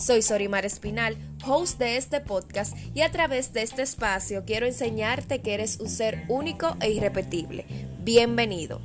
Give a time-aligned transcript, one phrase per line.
[0.00, 1.14] Soy Sorimar Espinal,
[1.46, 5.90] host de este podcast y a través de este espacio quiero enseñarte que eres un
[5.90, 7.66] ser único e irrepetible.
[7.98, 8.80] Bienvenido.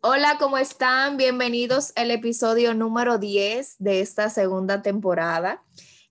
[0.00, 1.18] Hola, ¿cómo están?
[1.18, 5.62] Bienvenidos al episodio número 10 de esta segunda temporada.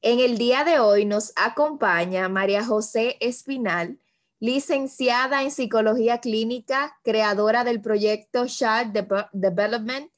[0.04, 3.98] En el día de hoy nos acompaña María José Espinal,
[4.40, 8.94] licenciada en Psicología Clínica, creadora del proyecto Child
[9.34, 10.12] Development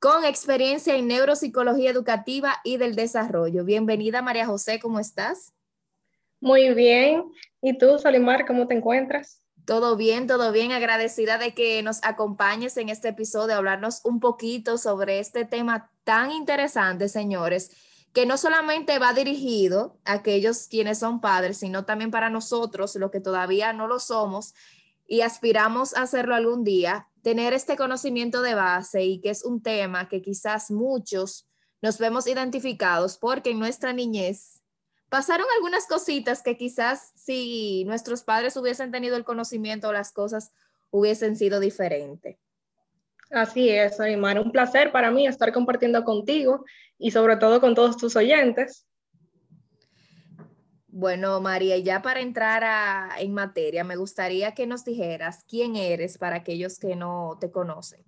[0.00, 3.66] con experiencia en neuropsicología educativa y del desarrollo.
[3.66, 5.52] Bienvenida María José, ¿cómo estás?
[6.40, 7.24] Muy bien.
[7.60, 9.42] ¿Y tú, Solimar, cómo te encuentras?
[9.66, 10.72] Todo bien, todo bien.
[10.72, 16.32] Agradecida de que nos acompañes en este episodio hablarnos un poquito sobre este tema tan
[16.32, 17.70] interesante, señores,
[18.14, 23.10] que no solamente va dirigido a aquellos quienes son padres, sino también para nosotros, los
[23.10, 24.54] que todavía no lo somos
[25.10, 29.60] y aspiramos a hacerlo algún día, tener este conocimiento de base y que es un
[29.60, 31.48] tema que quizás muchos
[31.82, 34.62] nos vemos identificados porque en nuestra niñez
[35.08, 40.52] pasaron algunas cositas que quizás si nuestros padres hubiesen tenido el conocimiento, las cosas
[40.90, 42.38] hubiesen sido diferentes.
[43.32, 44.38] Así es, Aymar.
[44.38, 46.64] Un placer para mí estar compartiendo contigo
[46.98, 48.86] y sobre todo con todos tus oyentes.
[50.92, 56.36] Bueno, María, ya para entrar en materia, me gustaría que nos dijeras quién eres para
[56.36, 58.04] aquellos que no te conocen.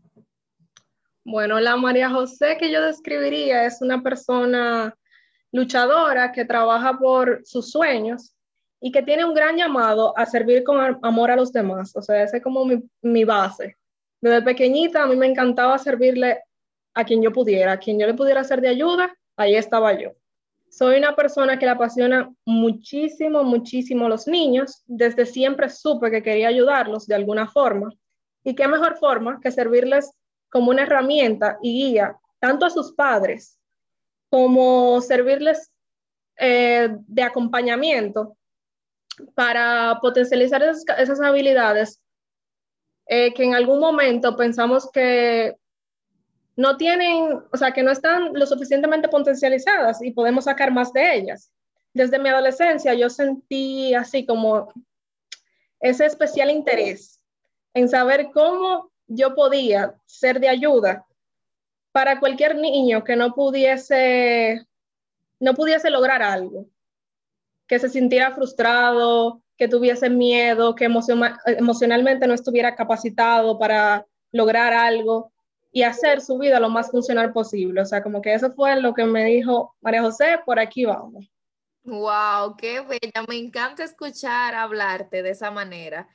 [1.23, 4.97] Bueno, la María José que yo describiría es una persona
[5.53, 8.35] luchadora que trabaja por sus sueños
[8.81, 11.95] y que tiene un gran llamado a servir con amor a los demás.
[11.95, 13.77] O sea, esa es como mi, mi base.
[14.21, 16.41] Desde pequeñita a mí me encantaba servirle
[16.95, 20.15] a quien yo pudiera, a quien yo le pudiera ser de ayuda, ahí estaba yo.
[20.73, 24.83] Soy una persona que le apasiona muchísimo, muchísimo los niños.
[24.87, 27.93] Desde siempre supe que quería ayudarlos de alguna forma.
[28.43, 30.13] Y qué mejor forma que servirles
[30.49, 33.59] como una herramienta y guía tanto a sus padres
[34.31, 35.71] como servirles
[36.39, 38.39] eh, de acompañamiento
[39.35, 42.01] para potencializar esas, habilidades
[43.07, 45.55] eh, que en algún momento pensamos que
[46.63, 51.17] no tienen, o sea, que no están lo suficientemente potencializadas y podemos sacar más de
[51.17, 51.51] ellas.
[51.93, 54.73] Desde mi adolescencia yo sentí así como
[55.81, 57.21] ese especial interés
[57.75, 61.05] en saber cómo yo podía ser de ayuda
[61.91, 64.65] para cualquier niño que no pudiese,
[65.41, 66.67] no pudiese lograr algo,
[67.67, 75.32] que se sintiera frustrado, que tuviese miedo, que emocionalmente no estuviera capacitado para lograr algo
[75.73, 77.81] y hacer su vida lo más funcional posible.
[77.81, 81.33] O sea, como que eso fue lo que me dijo María José, por aquí vamos.
[81.85, 83.25] Wow, qué bella.
[83.27, 86.09] Me encanta escuchar hablarte de esa manera,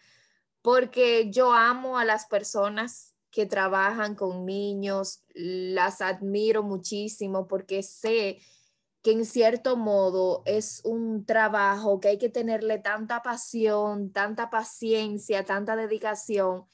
[0.61, 8.39] porque yo amo a las personas que trabajan con niños, las admiro muchísimo porque sé
[9.03, 15.43] que en cierto modo es un trabajo que hay que tenerle tanta pasión, tanta paciencia,
[15.43, 16.65] tanta dedicación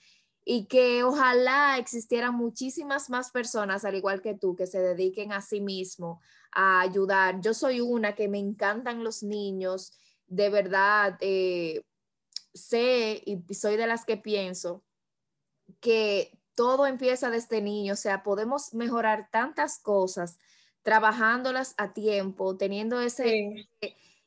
[0.46, 5.42] y que ojalá existieran muchísimas más personas, al igual que tú, que se dediquen a
[5.42, 6.22] sí mismo
[6.52, 7.40] a ayudar.
[7.42, 9.94] Yo soy una que me encantan los niños,
[10.28, 11.86] de verdad, eh,
[12.54, 14.84] sé y soy de las que pienso
[15.80, 20.38] que todo empieza desde niño, o sea, podemos mejorar tantas cosas
[20.84, 23.68] trabajándolas a tiempo, teniendo ese...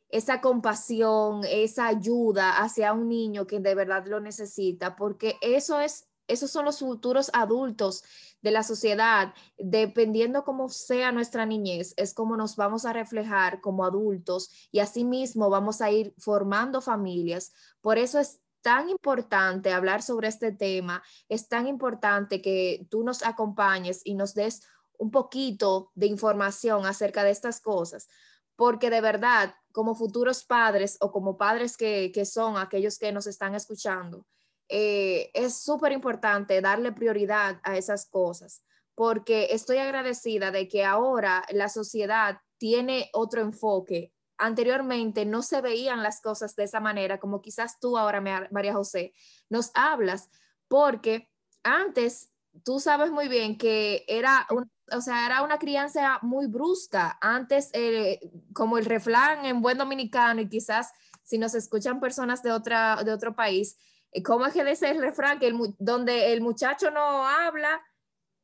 [0.09, 6.09] esa compasión, esa ayuda hacia un niño que de verdad lo necesita, porque eso es
[6.29, 8.03] esos son los futuros adultos
[8.43, 9.35] de la sociedad.
[9.59, 15.51] Dependiendo cómo sea nuestra niñez, es como nos vamos a reflejar como adultos y asimismo
[15.51, 17.53] vamos a ir formando familias.
[17.81, 23.23] Por eso es tan importante hablar sobre este tema, es tan importante que tú nos
[23.23, 24.63] acompañes y nos des
[24.99, 28.09] un poquito de información acerca de estas cosas,
[28.57, 33.27] porque de verdad, como futuros padres o como padres que, que son aquellos que nos
[33.27, 34.27] están escuchando,
[34.69, 38.65] eh, es súper importante darle prioridad a esas cosas,
[38.95, 44.13] porque estoy agradecida de que ahora la sociedad tiene otro enfoque.
[44.39, 48.21] Anteriormente no se veían las cosas de esa manera, como quizás tú ahora,
[48.51, 49.13] María José,
[49.49, 50.31] nos hablas,
[50.69, 51.31] porque
[51.63, 52.33] antes
[52.65, 54.47] tú sabes muy bien que era,
[54.93, 57.19] o sea, era una crianza muy brusca.
[57.21, 58.21] Antes, eh,
[58.53, 60.93] como el refrán en buen dominicano y quizás
[61.23, 63.77] si nos escuchan personas de, otra, de otro país,
[64.13, 65.39] eh, ¿cómo es que dice el refrán?
[65.39, 67.81] Que el, donde el muchacho no habla,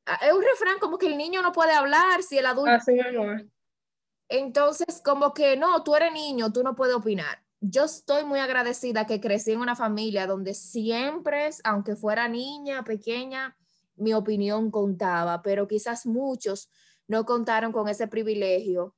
[0.06, 2.73] ah, es un refrán como que el niño no puede hablar si el adulto...
[2.73, 3.47] Es.
[4.29, 7.43] Entonces, como que no, tú eres niño, tú no puedes opinar.
[7.61, 13.56] Yo estoy muy agradecida que crecí en una familia donde siempre, aunque fuera niña, pequeña,
[14.03, 16.71] mi opinión contaba, pero quizás muchos
[17.09, 18.95] no contaron con ese privilegio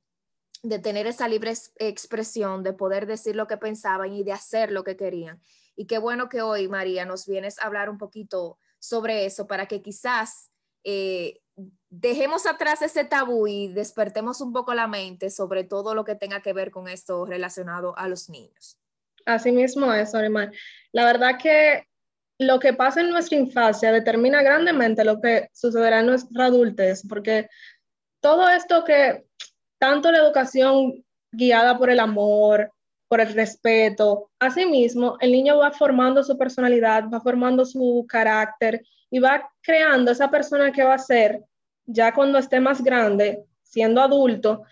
[0.63, 4.83] de tener esa libre expresión, de poder decir lo que pensaban y de hacer lo
[4.83, 5.41] que querían.
[5.75, 9.67] Y qué bueno que hoy, María, nos vienes a hablar un poquito sobre eso para
[9.67, 10.51] que quizás
[10.83, 11.41] eh,
[11.89, 16.41] dejemos atrás ese tabú y despertemos un poco la mente sobre todo lo que tenga
[16.41, 18.79] que ver con esto relacionado a los niños.
[19.25, 20.51] Así mismo es, Orimar.
[20.91, 21.87] La verdad que
[22.37, 27.47] lo que pasa en nuestra infancia determina grandemente lo que sucederá en nuestra adultez, porque
[28.19, 29.25] todo esto que
[29.77, 32.71] tanto la educación guiada por el amor,
[33.07, 39.19] por el respeto, asimismo, el niño va formando su personalidad, va formando su carácter y
[39.19, 41.43] va creando esa persona que va a ser
[41.85, 44.63] ya cuando esté más grande, siendo adulto,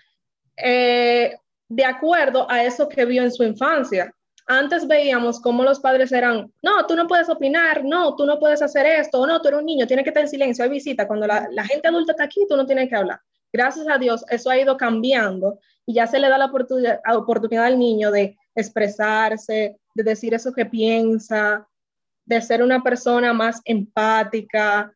[0.57, 1.38] eh,
[1.69, 4.13] de acuerdo a eso que vio en su infancia
[4.45, 8.62] antes veíamos cómo los padres eran, no, tú no puedes opinar, no, tú no puedes
[8.62, 11.28] hacer esto, no, tú eres un niño, tienes que estar en silencio, hay visita, cuando
[11.28, 13.19] la, gente adulta está aquí, tú no tienes que hablar.
[13.51, 17.80] Gracias a Dios, eso ha ido cambiando y ya se le da la oportunidad, al
[17.80, 21.68] niño de expresarse, de decir eso que piensa,
[22.25, 24.94] de ser una persona más empática,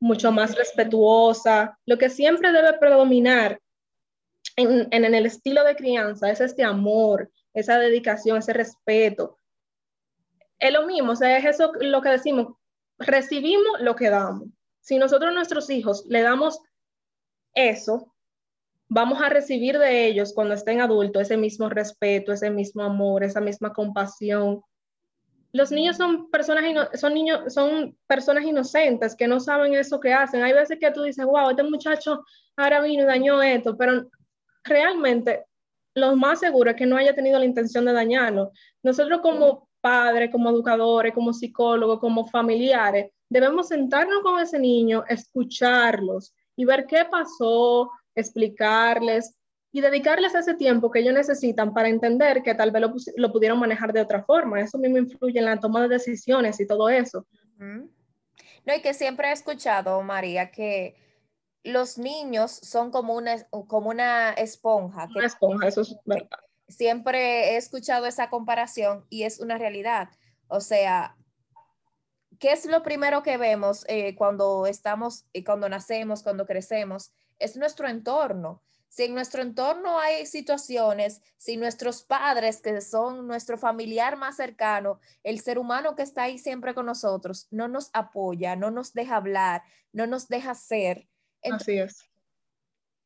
[0.00, 1.78] mucho más respetuosa.
[1.84, 3.60] Lo que siempre debe predominar
[4.56, 9.38] en, el estilo de crianza es este amor, esa dedicación, ese respeto.
[10.58, 12.54] Es lo mismo, o sea, es eso lo que decimos,
[12.98, 14.48] recibimos lo que damos.
[14.80, 16.60] Si nosotros nuestros hijos le damos
[17.54, 18.14] eso,
[18.88, 23.40] vamos a recibir de ellos cuando estén adultos ese mismo respeto, ese mismo amor, esa
[23.40, 24.62] misma compasión.
[25.52, 26.64] Los niños son personas,
[27.00, 30.42] son niños, son personas inocentes que no saben eso que hacen.
[30.42, 32.24] Hay veces que tú dices, wow, este muchacho
[32.56, 34.08] ahora vino y dañó esto, pero
[34.64, 35.46] realmente
[35.94, 38.52] lo más seguro es que no haya tenido la intención de dañarlo.
[38.82, 46.34] Nosotros como padres, como educadores, como psicólogos, como familiares, debemos sentarnos con ese niño, escucharlos
[46.56, 49.34] y ver qué pasó, explicarles
[49.72, 52.82] y dedicarles ese tiempo que ellos necesitan para entender que tal vez
[53.16, 54.60] lo, pudieron manejar de otra forma.
[54.60, 57.26] Eso mismo influye en la toma de decisiones y todo eso.
[57.56, 60.96] No, y que siempre he escuchado, María, que
[61.62, 65.08] los niños son como una, como una esponja.
[65.14, 66.38] Una esponja, eso es verdad.
[66.68, 70.08] Siempre he escuchado esa comparación y es una realidad.
[70.48, 71.16] O sea,
[72.38, 77.12] ¿qué es lo primero que vemos eh, cuando estamos, y cuando nacemos, cuando crecemos?
[77.38, 78.62] Es nuestro entorno.
[78.88, 84.98] Si en nuestro entorno hay situaciones, si nuestros padres, que son nuestro familiar más cercano,
[85.22, 89.16] el ser humano que está ahí siempre con nosotros, no nos apoya, no nos deja
[89.16, 89.62] hablar,
[89.92, 91.06] no nos deja ser,
[91.42, 92.10] Así es.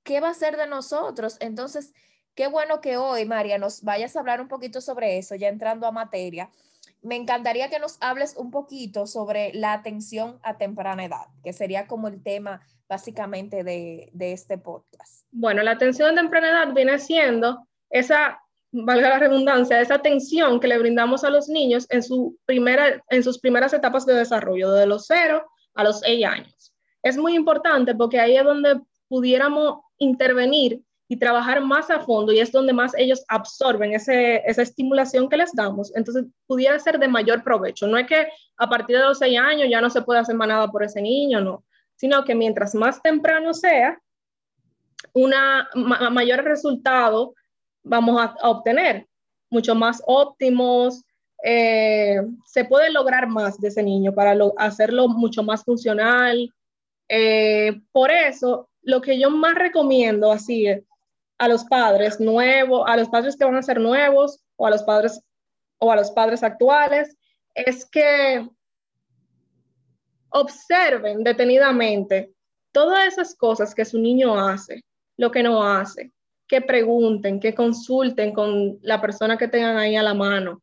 [0.03, 1.37] ¿Qué va a ser de nosotros?
[1.41, 1.95] Entonces,
[2.35, 5.87] qué bueno que hoy, María, nos vayas a hablar un poquito sobre eso, ya entrando
[5.87, 6.51] a materia.
[7.01, 11.87] Me encantaría que nos hables un poquito sobre la atención a temprana edad, que sería
[11.87, 15.27] como el tema básicamente de, este podcast.
[15.31, 18.39] Bueno, la atención a temprana edad viene siendo esa,
[18.73, 23.23] valga la redundancia, esa atención que le brindamos a los niños en, su primera, en
[23.23, 26.74] sus primeras etapas de desarrollo, de los cero a los seis años
[27.05, 32.41] es muy importante porque ahí es donde pudiéramos intervenir y trabajar más a fondo y
[32.41, 35.95] es donde más ellos absorben ese, esa estimulación que les damos.
[35.95, 37.87] Entonces, pudiera ser de mayor provecho.
[37.87, 40.49] No es que a partir de los seis años ya no se puede hacer más
[40.49, 41.63] nada por ese niño, no,
[41.95, 44.01] sino que mientras más temprano sea,
[45.13, 47.35] una mayor resultado
[47.83, 49.07] vamos a, obtener,
[49.51, 51.05] mucho más óptimos,
[51.45, 56.51] eh, se puede lograr más de ese niño para hacerlo mucho más funcional,
[57.09, 60.67] eh, por eso, lo que yo más recomiendo así
[61.39, 64.83] a los padres nuevos, a los padres que van a ser nuevos o a los
[64.83, 65.21] padres
[65.79, 67.17] o a los padres actuales,
[67.55, 68.49] es que
[70.31, 72.33] observen detenidamente
[72.73, 74.83] todas esas cosas que su niño hace,
[75.17, 76.13] lo que no hace,
[76.49, 80.61] que pregunten, que consulten con la persona que tengan ahí a la mano.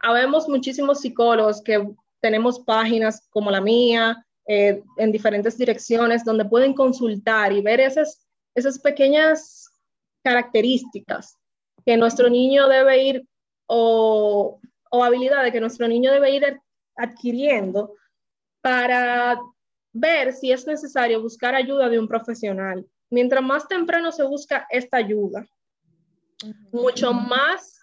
[0.00, 1.86] Habemos muchísimos psicólogos que
[2.20, 8.26] tenemos páginas como la mía, eh, en diferentes direcciones donde pueden consultar y ver esas,
[8.54, 9.70] esas pequeñas
[10.22, 11.38] características
[11.84, 13.28] que nuestro niño debe ir
[13.66, 16.60] o, o habilidades que nuestro niño debe ir
[16.96, 17.94] adquiriendo
[18.60, 19.40] para
[19.92, 22.86] ver si es necesario buscar ayuda de un profesional.
[23.10, 25.46] Mientras más temprano se busca esta ayuda,
[26.72, 27.78] mucho más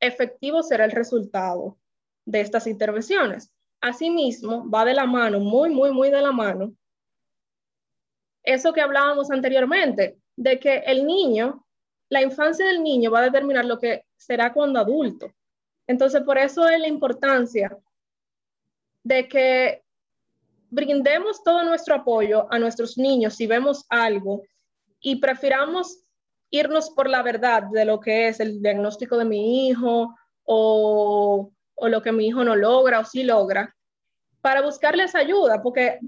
[0.00, 1.78] efectivo será el resultado
[2.24, 3.52] de estas intervenciones.
[3.80, 6.74] Asimismo, va de la mano, muy, muy, muy de la mano,
[8.42, 11.66] eso que hablábamos anteriormente, de que el niño,
[12.08, 15.32] la infancia del niño va a determinar lo que será cuando adulto.
[15.86, 17.76] Entonces, por eso es la importancia
[19.02, 19.82] de que
[20.70, 24.42] brindemos todo nuestro apoyo a nuestros niños si vemos algo
[25.00, 26.04] y prefiramos
[26.50, 31.88] irnos por la verdad de lo que es el diagnóstico de mi hijo o, o
[31.88, 33.74] lo que mi hijo no logra o sí logra,
[34.40, 35.98] para buscarles ayuda, porque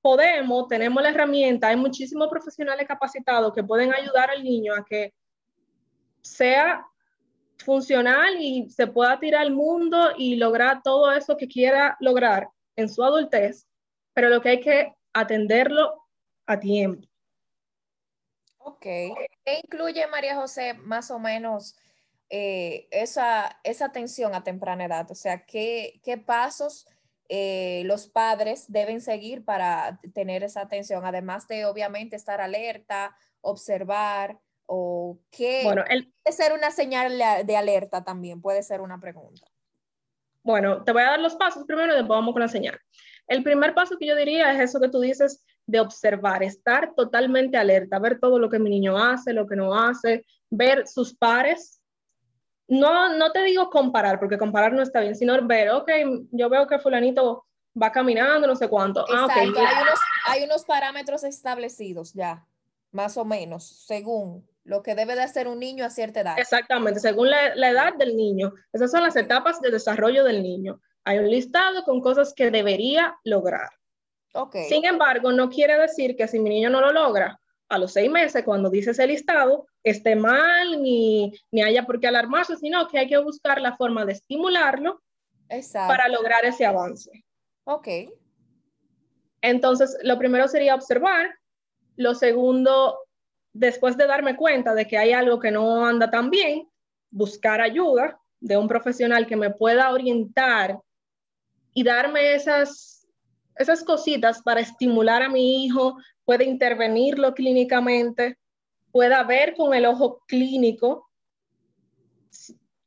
[0.00, 5.14] podemos, tenemos la herramienta, hay muchísimos profesionales capacitados que pueden ayudar al niño a que
[6.20, 6.84] sea
[7.58, 12.88] funcional y se pueda tirar al mundo y lograr todo eso que quiera lograr en
[12.88, 13.66] su adultez,
[14.14, 16.02] pero lo que hay que atenderlo
[16.46, 17.06] a tiempo.
[18.58, 18.82] Ok.
[18.82, 21.76] ¿Qué incluye, María José, más o menos
[22.34, 25.10] eh, esa, esa atención a temprana edad?
[25.10, 26.88] O sea, ¿qué, qué pasos
[27.28, 31.04] eh, los padres deben seguir para tener esa atención?
[31.04, 38.02] Además de, obviamente, estar alerta, observar, o qué bueno, puede ser una señal de alerta
[38.02, 39.46] también, puede ser una pregunta.
[40.42, 42.78] Bueno, te voy a dar los pasos primero y después vamos con la señal.
[43.26, 47.58] El primer paso que yo diría es eso que tú dices de observar, estar totalmente
[47.58, 51.81] alerta, ver todo lo que mi niño hace, lo que no hace, ver sus pares.
[52.68, 55.90] No, no te digo comparar, porque comparar no está bien, sino ver, ok,
[56.30, 57.46] yo veo que fulanito
[57.80, 59.04] va caminando, no sé cuánto.
[59.12, 62.46] Ah, hay, unos, hay unos parámetros establecidos ya,
[62.90, 66.38] más o menos, según lo que debe de hacer un niño a cierta edad.
[66.38, 68.52] Exactamente, según la, la, edad del niño.
[68.72, 70.80] Esas son las etapas de desarrollo del niño.
[71.04, 73.70] Hay un listado con cosas que debería lograr.
[74.34, 74.64] Okay.
[74.68, 77.41] Sin embargo, no quiere decir que si mi niño no lo logra
[77.72, 82.06] a los seis meses, cuando dice ese listado, esté mal ni, ni haya por qué
[82.06, 85.00] alarmarse, sino que hay que buscar la forma de estimularlo
[85.72, 87.24] para lograr ese avance.
[87.64, 87.88] Ok.
[89.40, 91.34] Entonces, lo primero sería observar.
[91.96, 92.98] Lo segundo,
[93.52, 96.68] después de darme cuenta de que hay algo que no anda tan bien,
[97.10, 100.78] buscar ayuda de un profesional que me pueda orientar
[101.72, 103.06] y darme esas,
[103.56, 108.38] esas cositas para estimular a mi hijo, puede intervenirlo clínicamente,
[108.90, 111.08] pueda ver con el ojo clínico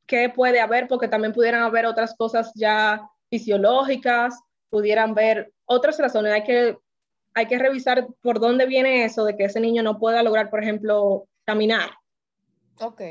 [0.06, 4.38] qué puede haber, porque también pudieran haber otras cosas ya fisiológicas,
[4.70, 6.32] pudieran ver otras razones.
[6.32, 6.78] Hay que,
[7.34, 10.62] hay que revisar por dónde viene eso de que ese niño no pueda lograr, por
[10.62, 11.90] ejemplo, caminar.
[12.80, 13.02] Ok.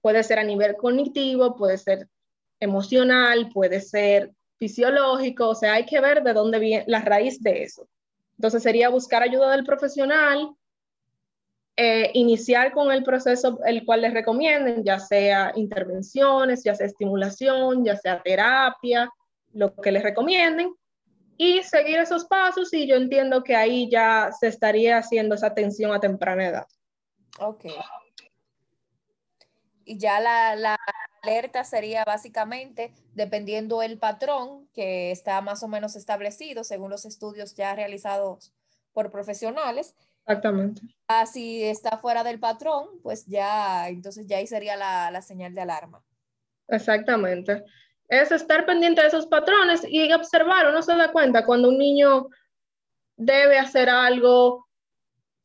[0.00, 2.08] Puede ser a nivel cognitivo, puede ser
[2.60, 7.62] emocional, puede ser fisiológico, o sea, hay que ver de dónde viene la raíz de
[7.62, 7.88] eso.
[8.38, 10.54] Entonces sería buscar ayuda del profesional,
[11.76, 17.84] eh, iniciar con el proceso el cual les recomienden, ya sea intervenciones, ya sea estimulación,
[17.84, 19.10] ya sea terapia,
[19.52, 20.74] lo que les recomienden,
[21.38, 25.92] y seguir esos pasos y yo entiendo que ahí ya se estaría haciendo esa atención
[25.92, 26.66] a temprana edad.
[27.38, 27.66] Ok.
[29.84, 30.78] Y ya la, la
[31.26, 37.54] alerta sería básicamente dependiendo el patrón que está más o menos establecido según los estudios
[37.54, 38.52] ya realizados
[38.92, 39.94] por profesionales.
[40.24, 40.82] Exactamente.
[41.08, 45.54] Ah, si está fuera del patrón, pues ya, entonces ya ahí sería la, la señal
[45.54, 46.02] de alarma.
[46.68, 47.64] Exactamente.
[48.08, 50.68] Es estar pendiente de esos patrones y observar.
[50.68, 52.28] Uno se da cuenta cuando un niño
[53.16, 54.65] debe hacer algo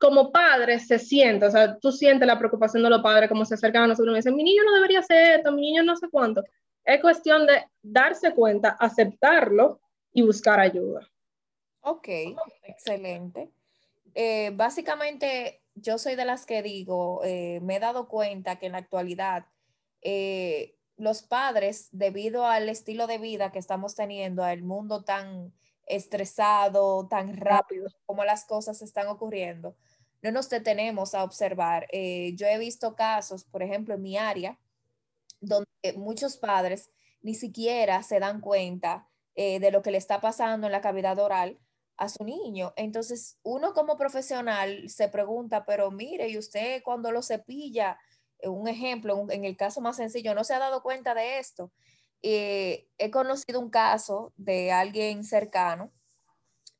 [0.01, 3.53] como padre se siente, o sea, tú sientes la preocupación de los padres como se
[3.53, 6.09] acercan a nosotros y dicen, mi niño no debería hacer esto, mi niño no sé
[6.09, 6.43] cuánto.
[6.83, 9.79] Es cuestión de darse cuenta, aceptarlo
[10.11, 11.07] y buscar ayuda.
[11.81, 12.07] Ok,
[12.63, 13.51] excelente.
[14.15, 18.71] Eh, básicamente, yo soy de las que digo, eh, me he dado cuenta que en
[18.71, 19.45] la actualidad
[20.01, 25.53] eh, los padres, debido al estilo de vida que estamos teniendo, al mundo tan
[25.85, 29.75] estresado, tan rápido como las cosas están ocurriendo,
[30.21, 31.87] no nos detenemos a observar.
[31.91, 34.59] Eh, yo he visto casos, por ejemplo, en mi área,
[35.39, 40.67] donde muchos padres ni siquiera se dan cuenta eh, de lo que le está pasando
[40.67, 41.59] en la cavidad oral
[41.97, 42.73] a su niño.
[42.75, 47.97] Entonces, uno como profesional se pregunta, pero mire, ¿y usted cuando lo cepilla?
[48.39, 51.71] Eh, un ejemplo, en el caso más sencillo, no se ha dado cuenta de esto.
[52.23, 55.91] he conocido un caso de alguien cercano,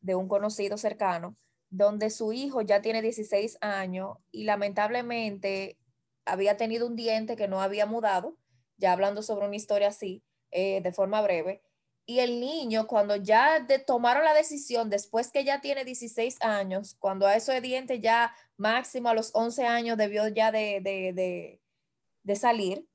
[0.02, 1.36] de un conocido cercano,
[1.72, 5.80] donde su hijo ya tiene 16 años y lamentablemente
[6.26, 8.38] había tenido un diente que no había mudado,
[8.78, 11.64] ya hablando sobre una historia así, eh, de forma breve,
[12.06, 17.26] y el niño cuando ya tomaron la decisión, después que ya tiene 16 años, cuando
[17.26, 21.62] a eso de diente ya máximo a los 11 años debió ya de, de,
[22.24, 22.86] de salir,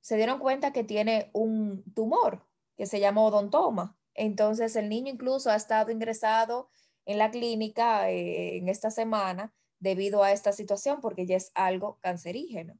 [0.00, 3.96] se dieron cuenta que tiene un tumor que se llama odontoma.
[4.14, 6.70] Entonces el niño incluso ha estado ingresado
[7.06, 11.98] en la clínica eh, en esta semana debido a esta situación porque ya es algo
[12.00, 12.78] cancerígeno.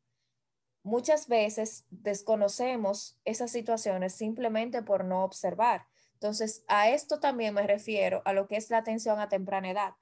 [0.83, 5.87] Muchas veces desconocemos esas situaciones simplemente por no observar.
[6.15, 9.95] Entonces, a esto también me refiero a lo que es la atención a temprana edad.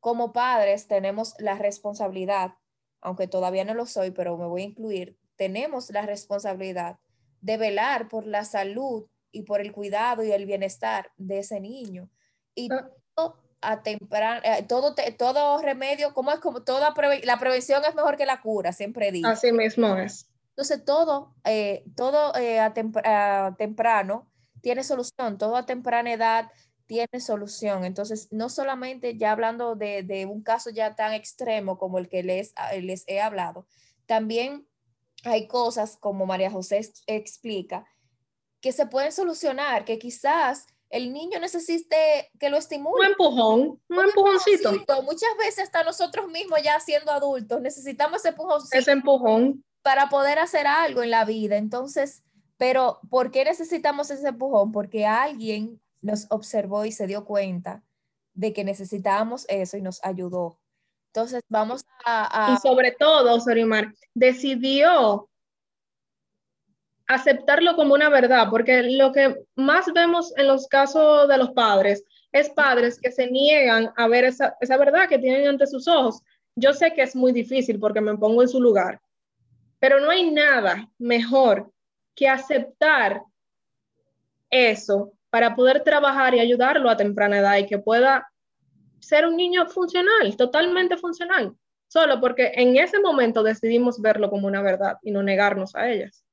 [0.00, 2.54] Como padres tenemos la responsabilidad,
[3.00, 6.98] aunque todavía no lo soy, pero me voy a incluir, tenemos la responsabilidad
[7.40, 12.10] de velar por la salud y por el cuidado y el bienestar de ese niño.
[12.54, 12.90] Y ah.
[13.70, 16.94] A eh, todo, todo remedio, como es como toda
[17.24, 19.28] la prevención es mejor que la cura, siempre digo.
[19.28, 20.28] Así mismo es.
[20.50, 22.72] Entonces todo, eh, todo eh, a,
[23.56, 24.30] temprano
[24.60, 26.50] tiene solución, todo a temprana edad
[26.86, 27.84] tiene solución.
[27.84, 32.22] Entonces, no solamente ya hablando de, de un caso ya tan extremo como el que
[32.22, 33.66] les, les he hablado,
[34.06, 34.66] también
[35.24, 37.86] hay cosas, como María José explica,
[38.60, 43.00] que se pueden solucionar, que quizás el niño necesite que lo estimule.
[43.00, 44.70] Un empujón, un, empujoncito.
[45.02, 48.78] Muchas veces hasta nosotros mismos ya siendo adultos necesitamos ese empujoncito.
[48.78, 49.64] Ese empujón.
[49.82, 51.56] Para poder hacer algo en la vida.
[51.56, 52.22] Entonces,
[52.58, 54.70] pero ¿por qué necesitamos ese empujón?
[54.70, 57.82] Porque alguien nos observó y se dio cuenta
[58.32, 60.60] de que necesitábamos eso y nos ayudó.
[61.08, 62.54] Entonces, vamos a...
[62.56, 65.28] Y sobre todo, Sorimar, decidió
[67.06, 72.04] aceptarlo como una verdad, porque lo que más vemos en los casos de los padres
[72.32, 76.20] es padres que se niegan a ver esa, verdad que tienen ante sus ojos.
[76.56, 79.00] Yo sé que es muy difícil porque me pongo en su lugar,
[79.78, 81.70] pero no hay nada mejor
[82.14, 83.22] que aceptar
[84.50, 88.30] eso para poder trabajar y ayudarlo a temprana edad y que pueda
[89.00, 91.54] ser un niño funcional, totalmente funcional,
[91.88, 96.23] solo porque en ese momento decidimos verlo como una verdad y no negarnos a ellas.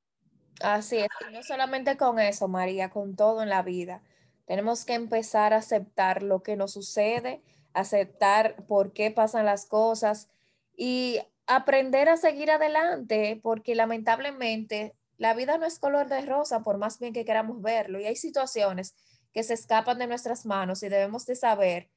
[0.60, 4.02] Así es, no solamente con eso, María, con todo en la vida.
[4.46, 10.28] Tenemos que empezar a aceptar lo que nos sucede, aceptar por qué pasan las cosas
[10.76, 16.78] y aprender a seguir adelante, porque lamentablemente la vida no es color de rosa, por
[16.78, 18.94] más bien que queramos verlo, y hay situaciones
[19.32, 21.90] que se escapan de nuestras manos y debemos de saber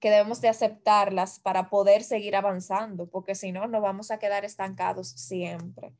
[0.00, 4.44] que debemos de aceptarlas para poder seguir avanzando, porque si no, nos vamos a quedar
[4.44, 5.94] estancados siempre.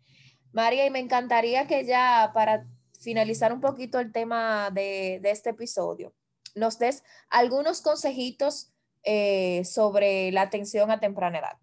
[0.53, 2.67] María, y me encantaría que ya para
[3.01, 6.15] finalizar un poquito el tema de, este episodio,
[6.55, 11.59] nos des algunos consejitos eh, sobre la atención a temprana edad.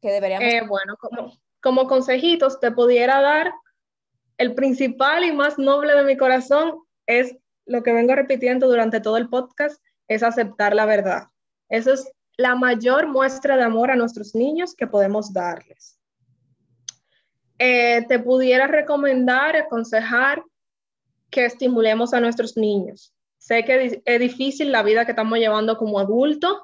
[0.00, 0.48] Que deberíamos...
[0.48, 3.52] Eh, bueno, como, como consejitos te pudiera dar
[4.38, 9.18] el principal y más noble de mi corazón es lo que vengo repitiendo durante todo
[9.18, 11.24] el podcast, es aceptar la verdad.
[11.68, 15.99] Eso es la mayor muestra de amor a nuestros niños que podemos darles.
[17.62, 20.42] Eh, te pudiera recomendar, aconsejar
[21.28, 23.12] que estimulemos a nuestros niños.
[23.36, 26.56] Sé que es difícil la vida que estamos llevando como adultos,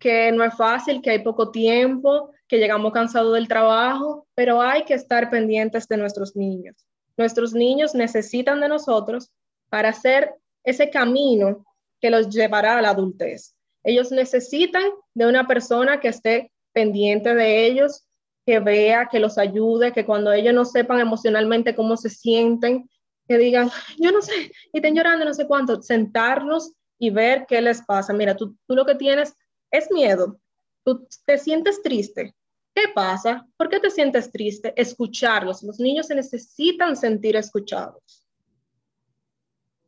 [0.00, 4.82] que no es fácil, que hay poco tiempo, que llegamos cansados del trabajo, pero hay
[4.82, 6.74] que estar pendientes de nuestros niños.
[7.16, 9.30] Nuestros niños necesitan de nosotros
[9.68, 11.64] para hacer ese camino
[12.00, 13.54] que los llevará a la adultez.
[13.84, 18.08] Ellos necesitan de una persona que esté pendiente de ellos,
[18.44, 22.88] que vea, que los ayude, que cuando ellos no sepan emocionalmente cómo se sienten,
[23.28, 27.60] que digan, yo no sé, y estén llorando no sé cuánto, sentarnos y ver qué
[27.60, 28.12] les pasa.
[28.12, 29.34] Mira, tú, tú lo que tienes
[29.70, 30.38] es miedo,
[30.84, 32.34] tú te sientes triste.
[32.74, 33.46] ¿Qué pasa?
[33.56, 34.72] ¿Por qué te sientes triste?
[34.76, 35.62] Escucharlos.
[35.62, 38.26] Los niños se necesitan sentir escuchados.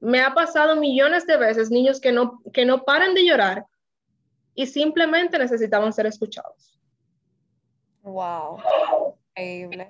[0.01, 3.65] Me ha pasado millones de veces niños que no, que no paran de llorar
[4.55, 6.74] y simplemente necesitaban ser escuchados.
[8.05, 8.59] Wow,
[9.31, 9.89] increíble.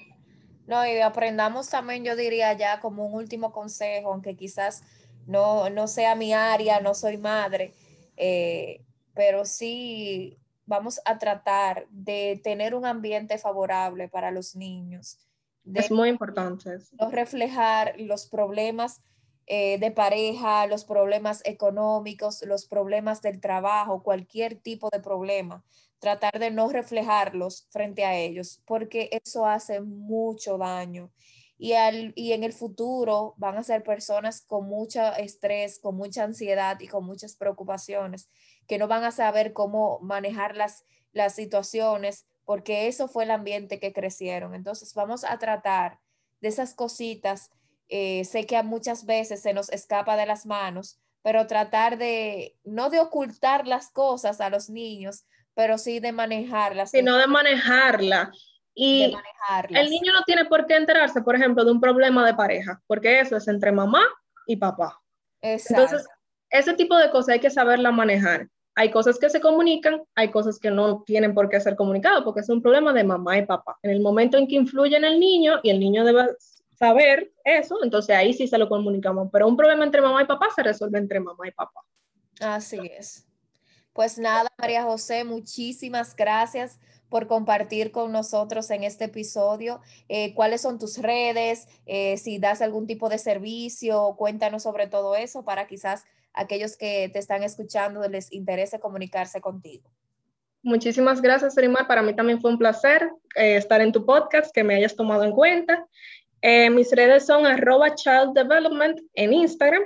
[0.66, 4.82] No, y aprendamos también, yo diría ya como un último consejo, aunque quizás
[5.26, 7.74] no, no sea mi área, no soy madre,
[8.16, 8.82] eh,
[9.14, 15.18] pero sí vamos a tratar de tener un ambiente favorable para los niños.
[15.74, 16.78] es muy importante.
[16.98, 19.02] No reflejar los problemas
[19.46, 25.62] eh, de pareja, los problemas económicos, los problemas del trabajo, cualquier tipo de problema,
[26.04, 31.10] tratar de no reflejarlos frente a ellos, porque eso hace mucho daño.
[31.56, 36.24] Y, al, y en el futuro van a ser personas con mucho estrés, con mucha
[36.24, 38.28] ansiedad y con muchas preocupaciones,
[38.66, 43.80] que no van a saber cómo manejar las, las situaciones, porque eso fue el ambiente
[43.80, 44.54] que crecieron.
[44.54, 46.00] Entonces vamos a tratar
[46.40, 47.50] de esas cositas
[47.88, 52.90] eh, sé que muchas veces se nos escapa de las manos, pero tratar de, no
[52.90, 56.90] de ocultar las cosas a los niños, pero sí de manejarlas.
[56.90, 58.32] Sino de manejarla.
[58.74, 59.14] Y
[59.70, 63.20] el niño no tiene por qué enterarse, por ejemplo, de un problema de pareja, porque
[63.20, 64.02] eso es entre mamá
[64.46, 65.00] y papá.
[65.40, 65.82] Exacto.
[65.82, 66.08] Entonces,
[66.50, 68.48] ese tipo de cosas hay que saberla manejar.
[68.76, 72.40] Hay cosas que se comunican, hay cosas que no tienen por qué ser comunicadas, porque
[72.40, 73.78] es un problema de mamá y papá.
[73.82, 76.26] En el momento en que influye en el niño y el niño debe
[76.76, 79.28] saber eso, entonces ahí sí se lo comunicamos.
[79.32, 81.80] Pero un problema entre mamá y papá se resuelve entre mamá y papá.
[82.40, 83.28] Así es.
[83.94, 89.80] Pues nada, María José, muchísimas gracias por compartir con nosotros en este episodio.
[90.08, 91.68] Eh, ¿Cuáles son tus redes?
[91.86, 96.02] Eh, si das algún tipo de servicio, cuéntanos sobre todo eso para quizás
[96.32, 99.88] aquellos que te están escuchando les interese comunicarse contigo.
[100.64, 101.86] Muchísimas gracias, Rimar.
[101.86, 105.22] Para mí también fue un placer eh, estar en tu podcast, que me hayas tomado
[105.22, 105.86] en cuenta.
[106.42, 109.84] mis redes son arroba child development en Instagram.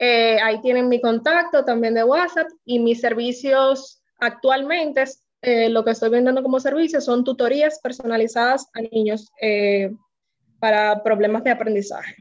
[0.00, 5.04] Ahí tienen mi contacto también de WhatsApp y mis servicios actualmente
[5.42, 9.94] eh, lo que estoy vendiendo como servicio son tutorías personalizadas a niños eh,
[10.58, 12.16] para problemas de aprendizaje.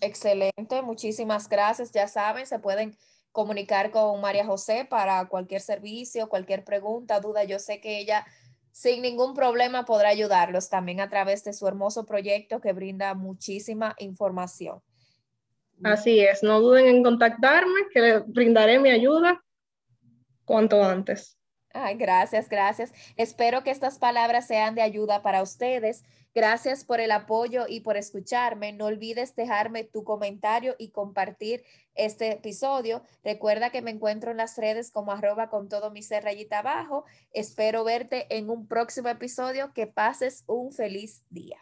[0.00, 1.92] Excelente, muchísimas gracias.
[1.92, 2.96] Ya saben, se pueden
[3.30, 7.44] comunicar con María José para cualquier servicio, cualquier pregunta, duda.
[7.44, 8.26] Yo sé que ella
[8.70, 13.94] sin ningún problema podrá ayudarlos también a través de su hermoso proyecto que brinda muchísima
[13.98, 14.82] información.
[15.84, 19.42] Así es, no duden en contactarme, que brindaré mi ayuda
[20.44, 21.38] cuanto antes.
[21.74, 22.92] Ay, gracias, gracias.
[23.16, 26.04] Espero que estas palabras sean de ayuda para ustedes.
[26.34, 28.72] Gracias por el apoyo y por escucharme.
[28.72, 31.62] No olvides dejarme tu comentario y compartir
[31.94, 33.02] este episodio.
[33.22, 37.04] Recuerda que me encuentro en las redes como arroba con todo mi ser rayita abajo.
[37.32, 39.72] Espero verte en un próximo episodio.
[39.74, 41.58] Que pases un feliz día.